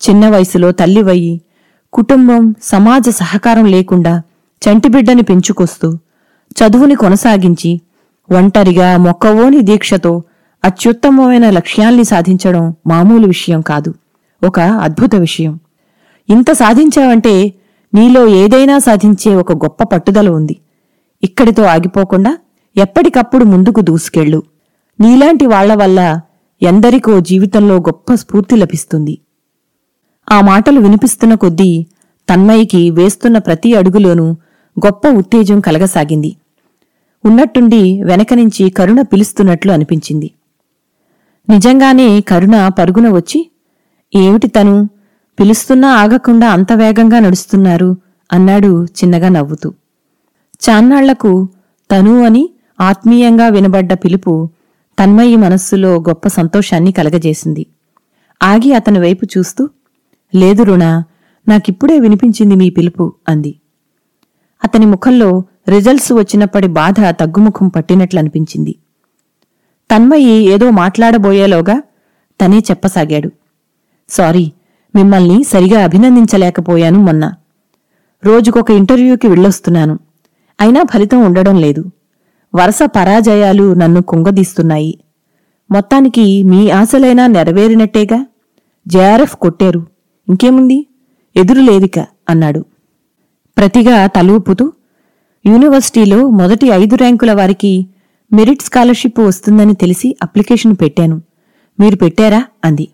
చిన్న 0.10 0.30
వయసులో 0.30 0.72
తల్లివయ్యి 0.72 1.42
కుటుంబం 1.94 2.56
సమాజ 2.64 3.10
సహకారం 3.10 3.66
లేకుండా 3.66 4.22
చంటిబిడ్డని 4.62 5.22
పెంచుకొస్తూ 5.22 5.98
చదువుని 6.52 6.96
కొనసాగించి 6.96 7.82
ఒంటరిగా 8.38 8.98
మొక్కవోని 8.98 9.62
దీక్షతో 9.62 10.24
అత్యుత్తమమైన 10.64 11.50
లక్ష్యాల్ని 11.50 12.04
సాధించడం 12.04 12.76
మామూలు 12.88 13.28
విషయం 13.28 13.62
కాదు. 13.62 13.94
ఒక 14.48 14.60
అద్భుత 14.60 15.16
విషయం. 15.16 15.60
ఇంత 16.30 16.52
సాధించావంటే 16.52 17.54
నీలో 17.94 18.28
ఏదైనా 18.28 18.78
సాధించే 18.78 19.36
ఒక 19.36 19.52
గొప్ప 19.54 19.84
పట్టుదల 19.84 20.30
ఉంది. 20.30 20.58
ఇక్కడితో 21.24 21.64
ఆగిపోకుండా 21.64 22.38
ఎప్పటికప్పుడు 22.78 23.44
ముందుకు 23.44 23.82
దూసుకెళ్ళు. 23.82 24.44
నీలాంటి 25.00 25.46
వాళ్ళ 25.46 25.76
వల్ల 25.76 26.22
ఎందరికో 26.62 27.20
జీవితంలో 27.20 27.76
గొప్ప 27.76 28.14
స్ఫూర్తి 28.14 28.56
లభిస్తుంది. 28.56 29.18
ఆ 30.32 30.42
మాటలు 30.42 30.80
వినిపిస్తున్న 30.80 31.34
కొద్దీ 31.34 31.86
తన్మయికి 32.30 32.90
వేస్తున్న 32.90 33.38
ప్రతి 33.38 33.76
అడుగులోనూ 33.76 34.32
గొప్ప 34.86 35.08
ఉత్తేజం 35.08 35.60
కలగసాగింది. 35.60 36.36
ఉన్నట్టుండి 37.26 38.04
వెనక 38.04 38.34
నుంచి 38.34 38.70
కరుణ 38.70 39.02
పిలుస్తున్నట్లు 39.02 39.72
అనిపించింది. 39.72 40.32
నిజంగానే 41.50 42.22
కరుణ 42.22 42.68
పరుగున 42.68 43.10
వచ్చి 43.10 43.52
ఏమిటి 44.16 44.48
తను? 44.48 44.90
పిలుస్తున్నా 45.40 45.90
ఆగకుండా 45.90 46.50
అంత 46.50 46.74
వేగంగా 46.74 47.20
నడుస్తున్నారు 47.20 47.96
అన్నాడు 48.34 48.86
చిన్నగా 48.86 49.30
నవ్వుతూ. 49.30 49.70
చాన్నాళ్ళకు 50.64 51.50
తను 51.92 52.24
అని 52.24 52.50
ఆత్మీయంగా 52.82 53.48
వినబడ్డ 53.48 53.94
పిలుపు 53.94 54.50
తన్మయి 55.00 55.36
మనస్సులో 55.36 55.96
గొప్ప 55.96 56.28
సంతోషాన్ని 56.28 56.92
కలగజేసింది. 56.92 57.66
ఆగి 58.44 58.74
అతని 58.74 59.00
వైపు 59.00 59.26
చూస్తూ 59.38 59.70
లేదు 60.36 60.64
రుణా 60.64 61.04
నాకిప్పుడే 61.48 62.00
వినిపించింది 62.00 62.56
మీ 62.56 62.70
పిలుపు 62.70 63.14
అంది. 63.28 63.60
అతని 64.64 64.86
ముఖంలో 64.86 65.44
రిజల్ట్స్ 65.70 66.14
వచ్చినప్పటి 66.14 66.68
బాధ 66.68 66.96
తగ్గుముఖం 67.10 67.68
పట్టినట్లనిపించింది. 67.68 68.76
తన్మయి 69.96 70.30
ఏదో 70.30 70.70
మాట్లాడబోయేలోగా 70.70 71.82
తనే 72.42 72.60
చెప్పసాగాడు. 72.60 73.32
సారీ 74.10 74.52
మిమ్మల్ని 74.96 75.44
సరిగా 75.44 75.84
అభినందించలేకపోయాను 75.84 77.00
మొన్న. 77.00 77.34
రోజుకొక 78.26 78.72
ఇంటర్వ్యూకి 78.72 79.28
వెళ్ళొస్తున్నాను. 79.28 80.00
అయినా 80.62 80.84
ఫలితం 80.84 81.26
ఉండడం 81.26 81.56
లేదు. 81.56 81.86
వరుస 82.56 82.80
పరాజయాలు 82.84 83.74
నన్ను 83.74 84.02
కుంగదీస్తున్నాయి. 84.02 85.00
మొత్తానికి 85.72 86.44
మీ 86.44 86.70
ఆశలైనా 86.70 87.28
నెరవేరినట్టేగా? 87.28 88.26
జేఆర్ఎఫ్ 88.88 89.36
కొట్టారు. 89.36 89.91
ఇంకేముంది? 90.32 90.88
ఎదురు 91.36 91.60
లేదిక 91.60 92.00
అన్నాడు. 92.30 92.66
ప్రతిగా 93.58 94.08
తలూపుతూ 94.08 94.74
యూనివర్సిటీలో 95.46 96.30
మొదటి 96.30 96.68
ఐదు 96.68 96.96
ర్యాంకుల 96.96 97.34
వారికి 97.34 97.86
మెరిట్ 98.34 98.62
స్కాలర్షిప్ 98.62 99.20
వస్తుందని 99.20 99.74
తెలిసి 99.74 100.16
అప్లికేషన్ 100.24 100.76
పెట్టాను. 100.82 101.22
మీరు 101.80 101.96
పెట్టారా? 101.96 102.46
అంది. 102.66 102.88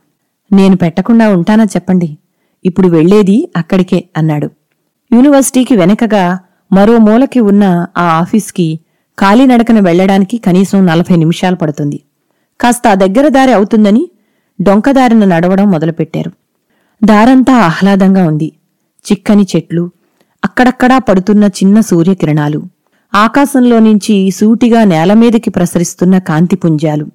నేను 0.53 0.75
పెట్టకుండా 0.75 1.29
ఉంటానా 1.29 1.63
చెప్పండి. 1.63 2.17
ఇప్పుడు 2.65 2.88
వెళ్ళేది 2.88 3.51
అక్కడికే 3.58 4.03
అన్నాడు. 4.17 4.50
యూనివర్సిటీకి 5.13 5.75
వెనకగా 5.75 6.39
మరో 6.74 6.98
మూలకి 6.98 7.39
ఉన్న 7.39 7.88
ఆ 7.98 8.03
ఆఫీస్కి 8.03 8.79
కాలినడకన 9.20 9.79
వెళ్ళడానికి 9.79 10.38
కనీసం 10.38 10.86
నలభై 10.86 11.15
నిమిషాలు 11.15 11.56
పడుతుంది. 11.56 12.01
కాస్త 12.62 12.88
ఆ 12.88 12.94
దగ్గర 12.94 13.27
దారి 13.27 13.51
అవుతుందని 13.51 14.10
డొంకదారిన 14.62 15.25
నడవడం 15.25 15.72
మొదలుపెట్టారు. 15.72 16.32
దారంతా 17.04 17.54
ఆహ్లాదంగా 17.54 18.27
ఉంది. 18.27 18.51
చిక్కని 19.12 19.48
చెట్లు 19.56 19.92
అక్కడక్కడా 20.46 20.98
పడుతున్న 20.98 21.44
చిన్న 21.44 21.80
సూర్యకిరణాలు 21.80 22.62
ఆకాశంలో 23.13 23.80
నుంచి 23.80 24.32
సూటిగా 24.32 24.84
నేలమీదకి 24.84 25.50
ప్రసరిస్తున్న 25.50 26.18
కాంతిపుంజాలు. 26.18 27.08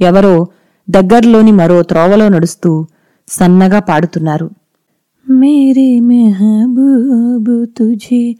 ఎవరో 0.00 0.46
దగ్గర్లోని 0.90 1.52
మరో 1.52 1.82
త్రోవలో 1.82 2.28
నడుస్తూ 2.28 2.86
సన్నగా 3.28 3.78
పాడుతున్నారు. 3.78 4.50
మేరే 5.30 6.00
మెహబూబ్ 6.00 7.76
తుజే 7.76 8.34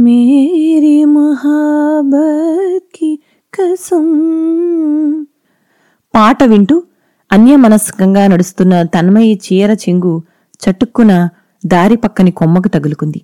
మేరీ 0.00 1.04
మొహాబత్కి 1.04 3.18
కసం 3.54 4.06
పాట 6.14 6.44
వింటూ 6.44 6.82
అన్యమనస్కంగా 7.32 8.26
నడుస్తున్న 8.26 8.82
తన్మయి 8.82 9.40
చీర 9.46 9.70
చెంగు 9.70 10.22
చటుక్కున 10.62 11.28
దారి 11.66 11.96
పక్కని 11.96 12.30
కొమ్మకు 12.30 12.68
తగులుకుంది. 12.68 13.22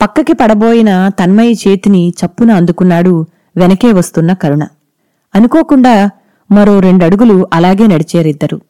పక్కకి 0.00 0.32
పడబోయిన 0.32 1.08
తన్మయి 1.08 1.52
చేతిని 1.52 2.14
చప్పున 2.20 2.50
అందుకున్నాడు 2.50 3.26
వెనకే 3.56 3.92
వస్తున్న 3.92 4.32
కరుణ. 4.32 4.66
అనుకోకుండా 5.34 6.10
మరో 6.50 6.80
రెండడుగులు 6.80 7.46
అలాగే 7.52 7.86
నడిచేరిద్దరు. 7.86 8.60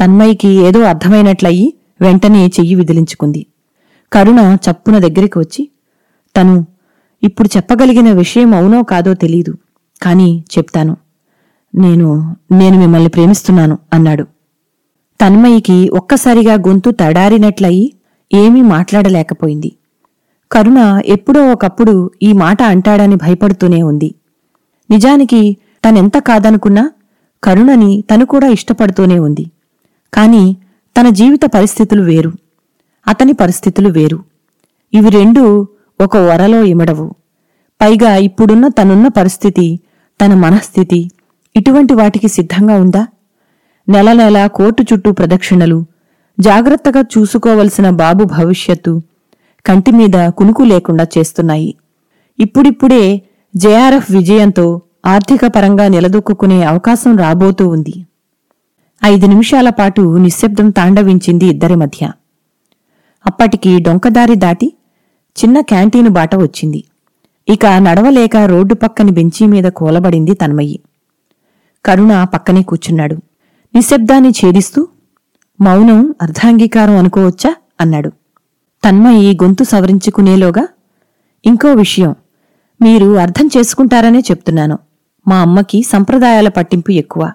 తన్మయికి 0.00 0.48
ఏదో 0.48 0.80
అర్థమైనట్లయి 0.80 1.74
వెంటనే 2.00 2.46
చెయ్యి 2.46 2.74
విదిలించుకుంది. 2.74 3.46
కరుణ 4.12 4.56
చప్పున 4.70 4.98
దగ్గరికి 4.98 5.38
వచ్చి 5.38 5.70
తను 6.36 6.66
ఇప్పుడు 7.22 7.48
చెప్పగలిగిన 7.56 8.12
విషయం 8.12 8.54
అవునో 8.54 8.82
కాదో 8.82 9.14
తెలీదు 9.14 9.54
కాని 10.02 10.44
చెప్తాను. 10.58 10.96
నేను 11.74 12.36
నేను 12.52 12.78
మిమ్మల్ని 12.78 13.08
ప్రేమిస్తున్నాను 13.08 13.78
అన్నాడు. 13.92 14.22
తన్మయికి 15.20 15.90
ఒక్కసారిగా 15.90 16.54
గొంతు 16.54 16.90
తడారినట్లయి 16.90 17.92
ఏమీ 18.34 18.62
మాట్లాడలేకపోయింది. 18.62 19.72
కరుణ 20.52 21.00
ఎప్పుడో 21.06 21.52
ఒకప్పుడు 21.52 22.10
ఈ 22.22 22.32
మాట 22.32 22.62
అంటాడని 22.62 23.14
భయపడుతూనే 23.14 23.82
ఉంది. 23.82 24.14
నిజానికి 24.90 25.56
తనెంత 25.88 26.18
కాదనుకున్నా 26.18 26.90
కరుణని 27.44 28.04
తను 28.14 28.26
కూడా 28.26 28.48
ఇష్టపడుతూనే 28.48 29.18
ఉంది. 29.18 29.50
కాని 30.14 30.56
తన 31.00 31.08
జీవిత 31.08 31.40
పరిస్థితులు 31.54 32.02
వేరు. 32.02 32.32
అతని 33.08 33.32
పరిస్థితులు 33.32 33.88
వేరు. 33.88 34.24
ఇవి 34.94 35.10
రెండూ 35.10 35.66
ఒక 36.00 36.16
వరలో 36.16 36.62
ఇమడవు. 36.62 37.14
పైగా 37.82 38.16
ఇప్పుడున్న 38.16 38.68
తనున్న 38.68 39.08
పరిస్థితి 39.08 39.80
తన 40.24 40.34
మనస్థితి 40.34 41.10
ఇటువంటి 41.56 41.94
వాటికి 41.94 42.28
సిద్ధంగా 42.28 42.74
ఉందా? 42.74 43.06
నెల 43.88 44.12
నెల 44.12 44.46
కోర్టు 44.46 44.82
చుట్టూ 44.82 45.12
ప్రదక్షిణలు 45.12 45.84
జాగ్రత్తగా 46.40 47.00
చూసుకోవలసిన 47.00 47.90
బాబు 47.90 48.24
భవిష్యత్తు 48.24 49.02
కంటిమీద 49.66 50.28
కునుకు 50.28 50.62
లేకుండా 50.62 51.06
చేస్తున్నాయి. 51.18 51.74
ఇప్పుడిప్పుడే 52.38 53.22
జేఆర్ఎఫ్ 53.56 54.12
విజయంతో 54.12 54.80
ఆర్థిక 55.06 55.46
పరంగా 55.46 55.88
నిలదొక్కునే 55.88 56.62
అవకాశం 56.62 57.16
రాబోతూ 57.16 57.68
ఉంది. 57.68 58.04
ఐదు 59.04 59.26
నిమిషాల 59.26 59.70
పాటు 59.70 60.16
నిశ్శబ్దం 60.16 60.70
తాండవించింది 60.70 61.46
ఇద్దరి 61.46 61.74
మధ్య. 61.74 62.10
అప్పటికి 63.26 63.78
డొంకదారి 63.78 64.34
దాటి 64.34 64.72
చిన్న 65.36 65.60
క్యాంటీను 65.60 66.10
బాట 66.10 66.34
వచ్చింది. 66.34 66.84
ఇక 67.48 67.66
నడవలేక 67.66 68.36
రోడ్డు 68.36 68.74
పక్కని 68.74 69.10
బెంచీ 69.10 69.46
మీద 69.46 69.64
కూలబడింది 69.64 70.34
తన్మయ్యి 70.34 70.80
కరుణ 71.84 72.24
పక్కనే 72.24 72.62
కూర్చున్నాడు. 72.62 73.14
నిశ్శబ్దాన్ని 73.74 74.28
ఛేదిస్తూ 74.28 74.88
మౌనం 75.60 76.14
అర్ధాంగీకారం 76.22 76.96
అనుకోవచ్చా? 76.96 77.54
అన్నాడు. 77.80 78.08
తన్మయి 78.84 79.38
గొంతు 79.42 79.64
సవరించుకునేలోగా 79.64 80.68
ఇంకో 81.44 81.72
విషయం. 81.72 82.14
మీరు 82.82 83.16
అర్థం 83.16 83.48
చేసుకుంటారనే 83.56 84.18
చెప్తున్నాను. 84.18 84.78
మా 85.28 85.38
అమ్మకి 85.38 85.82
సంప్రదాయాల 85.82 86.48
పట్టింపు 86.48 86.90
ఎక్కువ. 86.90 87.32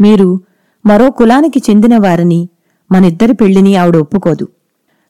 మీరు 0.00 0.40
మరో 0.86 1.10
కులానికి 1.10 1.62
చెందిన 1.70 1.96
వారిని 1.96 2.48
మనిద్దరి 2.92 3.34
పెళ్ళిని 3.34 3.76
ఆవిడ 3.76 3.96
ఒప్పుకోదు. 3.96 4.48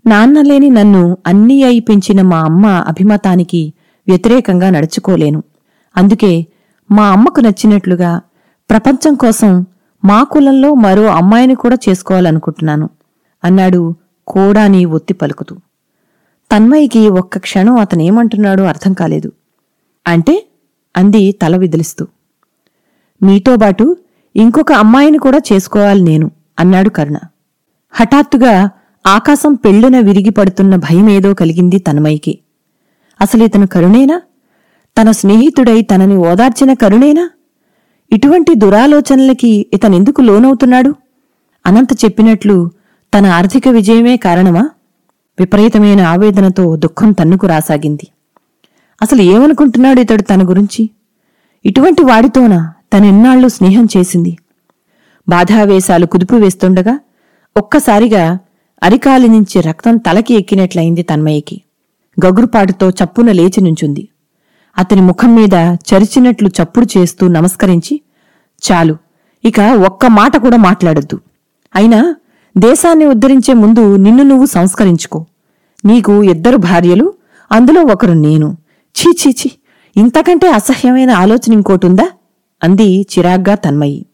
నాన్నలేని 0.07 0.71
నన్ను 0.71 1.17
అన్నీ 1.27 1.63
అయి 1.63 1.81
పెంచిన 1.81 2.23
మా 2.23 2.41
అమ్మ 2.41 2.67
అభిమతానికి 2.67 3.73
వ్యతిరేకంగా 4.09 4.71
నడుచుకోలేను. 4.71 5.43
అందుకే 5.97 6.47
మా 6.91 7.09
అమ్మకు 7.09 7.41
నచ్చినట్లుగా 7.41 8.21
ప్రపంచం 8.71 9.15
కోసం 9.15 9.67
మా 10.05 10.23
కులంలో 10.23 10.75
మరో 10.75 11.03
అమ్మాయిని 11.03 11.55
కూడా 11.55 11.77
చేసుకోవాలనుకుంటున్నాను. 11.89 12.91
అన్నాడు 13.45 13.95
కోడాని 14.27 14.85
ఒత్తి 14.85 15.15
పలుకుతూ. 15.15 15.57
తన్మయికి 16.53 17.09
ఒక్క 17.09 17.39
క్షణం 17.39 17.79
అతనేమంటున్నాడో 17.79 18.65
అర్థం 18.65 18.93
కాలేదు. 18.93 19.33
అంటే 20.07 20.47
అంది 20.97 21.33
తల 21.33 21.57
విదిలిస్తూ. 21.57 22.07
మీతోబాటు 23.23 23.97
ఇంకొక 24.37 24.73
అమ్మాయిని 24.73 25.19
కూడా 25.19 25.39
చేసుకోవాలి 25.53 26.03
నేను 26.03 26.31
అన్నాడు 26.59 26.89
కరుణ. 26.89 27.17
హఠాత్తుగా 27.93 28.71
ఆకాశం 29.07 29.55
పెళ్ళున 29.55 29.99
విరిగి 29.99 30.31
పడుతున్న 30.31 30.77
భయమేదో 30.77 31.35
కలిగింది 31.35 31.79
తన్మయికి 31.79 32.39
ఇతను 33.45 33.67
కరుణేనా? 33.67 34.23
తన 35.01 35.11
స్నేహితుడై 35.11 35.83
తనని 35.83 36.17
ఓదార్చిన 36.17 36.73
కరుణేనా? 36.73 37.31
ఇటువంటి 38.13 38.55
దురాలోచనలకి 38.55 39.67
ఇతనెందుకు 39.73 40.21
లోనవుతున్నాడు? 40.21 40.95
అనంత 41.67 41.93
చెప్పినట్లు 41.93 42.71
తన 43.15 43.27
ఆర్థిక 43.27 43.69
విజయమే 43.69 44.17
కారణమా? 44.17 44.71
విపరీతమైన 45.41 46.01
ఆవేదనతో 46.01 46.77
దుఃఖం 46.77 47.13
తన్నుకు 47.13 47.47
రాసాగింది. 47.47 48.09
అసలు 49.03 49.23
ఏమనుకుంటున్నాడు 49.23 50.01
ఇతడు 50.01 50.23
తన 50.23 50.49
గురించి? 50.49 50.91
ఇటువంటి 51.65 52.03
వాడితోన 52.03 52.73
తనెన్నాళ్ళు 52.93 53.49
స్నేహం 53.49 53.87
చేసింది. 53.97 54.37
బాధావేశాలు 55.29 56.07
కుదుపు 56.07 56.35
వేస్తుండగా 56.35 57.01
ఒక్కసారిగా 57.57 58.39
అరికాలి 58.83 59.29
నుంచి 59.29 59.61
రక్తం 59.61 59.97
తలకి 59.97 60.35
ఎక్కినట్లయింది 60.35 61.03
తన్మయ్యకి 61.03 61.63
గగురుపాటుతో 62.27 62.91
చప్పున 62.91 63.33
లేచి 63.33 63.61
నుంచుంది. 63.61 64.09
అతని 64.81 65.01
ముఖం 65.01 65.35
మీద 65.35 65.55
చరిచినట్లు 65.91 66.49
చప్పుడు 66.49 66.87
చేస్తూ 66.99 67.29
నమస్కరించి 67.29 68.01
చాలు 68.63 68.97
ఇక 69.45 69.61
ఒక్క 69.61 70.07
మాట 70.07 70.37
కూడా 70.37 70.57
మాట్లాడొద్దు. 70.57 71.21
అయినా 71.77 72.15
దేశాన్ని 72.59 73.05
ఉద్ధరించే 73.07 73.55
ముందు 73.55 73.97
నిన్ను 73.97 74.23
నువ్వు 74.23 74.47
సంస్కరించుకో. 74.47 75.27
నీకు 75.85 76.23
ఇద్దరు 76.23 76.57
భార్యలు 76.57 77.15
అందులో 77.53 77.83
ఒకరు 77.83 78.13
నేను. 78.13 78.57
ఛీ 78.99 79.13
ఛీ 79.21 79.31
ఛీ 79.31 79.51
ఇంతకంటే 79.97 80.51
అసహ్యమైన 80.51 81.11
ఆలోచన 81.11 81.53
ఇంకోటుందా 81.53 82.07
అంది 82.63 82.89
చిరాగ్గా 83.03 83.55
తన్మయి. 83.55 84.07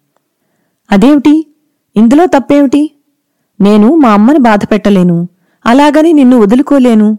అదేమిటి? 0.93 1.47
ఇందులో 1.97 2.27
తప్పేమిటి? 2.27 2.83
నేను 3.61 3.97
మా 3.97 4.11
అమ్మని 4.13 4.39
బాధ 4.39 4.61
పెట్టలేను 4.71 5.29
అలాగని 5.67 6.13
నిన్ను 6.13 6.37
వదులుకోలేను 6.37 7.19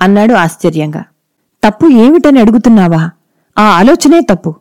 అన్నాడు 0.00 0.34
ఆశ్చర్యంగా. 0.34 1.04
తప్పు 1.66 1.86
ఏమిటని 1.86 2.40
అడుగుతున్నావా? 2.40 3.10
ఆ 3.58 3.62
ఆలోచనే 3.62 4.20
తప్పు. 4.20 4.54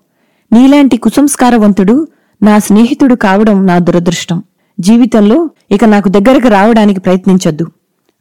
నీలాంటి 0.54 0.98
కుసంస్కారవంతుడు 0.98 2.08
నా 2.44 2.60
స్నేహితుడు 2.60 3.16
కావడం 3.16 3.66
నా 3.66 3.80
దురదృష్టం. 3.80 4.44
జీవితంలో 4.80 5.50
ఇక 5.72 5.86
నాకు 5.86 6.10
దగ్గరకు 6.10 6.48
రావడానికి 6.48 7.00
ప్రయత్నించొద్దు. 7.00 7.68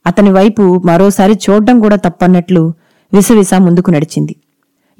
అతని 0.06 0.30
వైపు 0.30 0.82
మరోసారి 0.84 1.38
చూడ్డం 1.50 1.80
కూడా 1.80 1.96
తప్పన్నట్లు 1.96 2.72
విసవిస 3.14 3.54
ముందుకు 3.54 3.90
నడిచింది. 3.90 4.36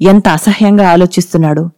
ఎంత 0.01 0.27
అసహ్యంగా 0.27 0.89
ఆలోచిస్తున్నాడో. 0.89 1.69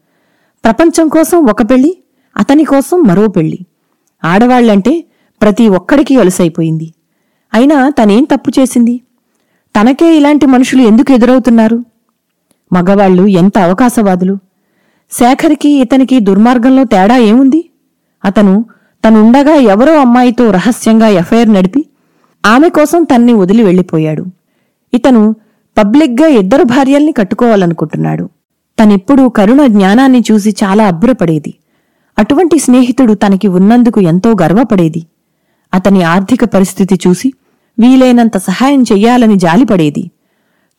ప్రపంచం 0.64 1.08
కోసం 1.08 1.46
ఒక 1.46 1.62
పెళ్ళి 1.62 1.98
అతని 2.38 2.64
కోసం 2.64 3.04
మరో 3.04 3.28
పెళ్ళి 3.28 3.60
ఆడవాళ్ళంటే 4.24 5.04
ప్రతి 5.42 5.68
ఒక్కడికి 5.68 6.20
అలసైపోయింది. 6.20 6.94
అయినా 7.54 7.90
తనేం 7.90 8.24
తప్పు 8.24 8.52
చేసింది? 8.60 9.02
తనకే 9.82 10.18
ఇలాంటి 10.18 10.46
మనుషులు 10.46 10.82
ఎందుకు 10.82 11.12
ఎదురవుతున్నారు? 11.12 11.86
మగవాళ్ళు 12.74 13.28
ఎంత 13.28 13.58
అవకాశవాదులు? 13.58 14.38
శేఖర్కి 15.12 15.70
ఇతనికి 15.70 16.20
దుర్మార్గంలో 16.20 16.84
తేడా 16.84 17.18
ఏముంది? 17.18 17.70
అతను 18.26 18.66
తనుండగా 19.06 19.54
ఎవరో 19.54 20.00
అమ్మాయితో 20.00 20.52
రహస్యంగా 20.52 21.08
ఎఫ్ఐఆర్ 21.08 21.54
నడిపి 21.54 21.86
ఆమె 22.46 22.70
కోసం 22.70 23.04
తన్ని 23.04 23.34
వదిలి 23.34 23.64
వెళ్ళిపోయాడు. 23.64 24.26
ఇతను 24.94 25.36
పబ్లిక్గా 25.78 26.28
ఇద్దరు 26.28 26.64
భార్యల్ని 26.64 27.12
కట్టుకోవాలనుకుంటున్నాడు. 27.12 28.30
తనెప్పుడూ 28.84 29.30
కరుణ 29.30 29.68
జ్ఞానాన్ని 29.68 30.24
చూసి 30.32 30.56
చాలా 30.64 30.88
అబ్బురపడేది. 30.88 31.54
అటువంటి 32.20 32.60
స్నేహితుడు 32.60 33.14
తనకి 33.14 33.48
ఉన్నందుకు 33.48 34.02
ఎంతో 34.02 34.32
గర్వపడేది. 34.32 35.06
అతని 35.74 36.04
ఆర్థిక 36.04 36.44
పరిస్థితి 36.44 37.00
చూసి 37.08 37.34
వీలైనంత 37.80 38.38
సహాయం 38.38 38.84
చెయ్యాలని 38.84 39.36
జాలిపడేది. 39.36 40.12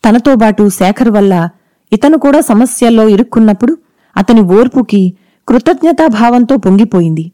తనతోబాటు 0.05 0.69
శేఖర్ 0.69 1.09
వల్ల 1.09 1.49
ఇతను 1.91 2.17
కూడా 2.17 2.39
సమస్యల్లో 2.41 3.07
ఇరుక్కున్నప్పుడు 3.07 3.77
అతని 4.17 4.41
ఓర్పుకి 4.41 5.13
కృతజ్ఞతాభావంతో 5.47 6.57
పొంగిపోయింది. 6.57 7.31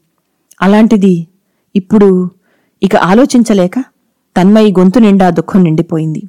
అలాంటిది 0.62 1.26
ఇప్పుడు 1.76 2.30
ఇక 2.82 2.96
ఆలోచించలేక 2.96 3.84
తన్మయి 4.36 4.72
గొంతు 4.78 4.98
నిండా 4.98 5.30
దుఃఖం 5.30 5.64
నిండిపోయింది. 5.64 6.22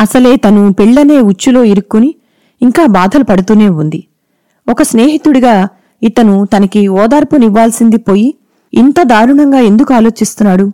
అసలే 0.00 0.36
తను 0.36 0.72
పెళ్ళనే 0.72 1.20
ఉచ్చులో 1.20 1.64
ఇరుక్కుని 1.64 2.14
ఇంకా 2.62 2.86
బాధలు 2.86 3.24
పడుతూనే 3.24 3.68
ఉంది. 3.68 4.04
ఒక 4.68 4.82
స్నేహితుడిగా 4.82 5.68
ఇతను 6.02 6.44
తనకి 6.44 6.88
ఓదార్పునివ్వాల్సింది 6.88 7.96
పోయి 7.96 8.34
ఇంత 8.74 9.02
దారుణంగా 9.02 9.60
ఎందుకు 9.60 9.94
ఆలోచిస్తున్నాడు? 9.94 10.72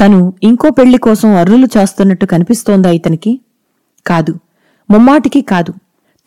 తను 0.00 0.34
ఇంకో 0.42 0.70
పెళ్ళి 0.70 0.98
కోసం 0.98 1.36
అర్రులు 1.36 1.66
చేస్తున్నట్టు 1.66 2.26
కనిపిస్తోందా 2.26 2.90
ఇతనికి? 2.90 3.40
కాదు. 4.06 4.34
ముమ్మాటికి 4.90 5.40
కాదు. 5.42 5.72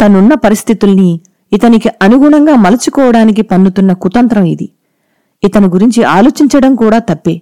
తనున్న 0.02 0.34
పరిస్థితుల్ని 0.34 1.20
ఇతనికి 1.54 1.90
అనుగుణంగా 1.90 2.56
మలుచుకోవడానికి 2.56 3.42
పన్నుతున్న 3.42 3.94
కుతంత్రం 3.94 4.44
ఇది. 4.44 4.70
ఇతను 5.44 5.68
గురించి 5.68 6.04
ఆలోచించడం 6.04 6.76
కూడా 6.76 7.00
తప్పే. 7.00 7.42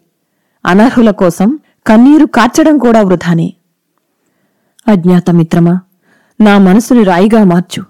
అనర్హుల 0.65 1.11
కోసం 1.11 1.59
కన్నీరు 1.87 2.25
కార్చడం 2.25 2.77
కూడా 2.77 3.01
వృధానే. 3.01 3.53
అజ్ఞాత 4.87 5.29
మిత్రమా 5.29 5.79
నా 6.41 6.57
మనసుని 6.57 7.03
రాయిగా 7.03 7.43
మార్చు. 7.43 7.83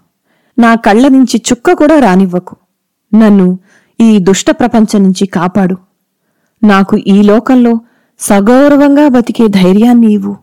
నా 0.60 0.75
కళ్ళ 0.75 1.08
నుంచి 1.08 1.41
చుక్క 1.51 1.71
కూడా 1.71 1.99
రానివ్వకు. 1.99 2.55
నన్ను 3.15 3.60
ఈ 4.01 4.19
దుష్ట 4.19 4.51
ప్రపంచం 4.51 5.03
నుంచి 5.03 5.25
కాపాడు. 5.25 5.77
నాకు 6.65 6.97
ఈ 6.97 7.21
లోకంలో 7.21 7.79
సగౌరవంగా 8.19 9.08
బతికే 9.08 9.47
ధైర్యాన్ని 9.47 10.13
ఇవ్వు. 10.13 10.38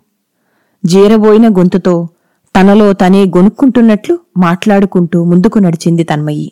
జీరబోయిన 0.85 1.49
గొంతుతో 1.49 2.09
తనలో 2.57 2.93
తనే 2.93 3.23
గొనుక్కుంటున్నట్లు 3.25 4.19
మాట్లాడుకుంటూ 4.37 5.25
ముందుకు 5.25 5.59
నడిచింది 5.59 6.05
తన్మయి. 6.05 6.47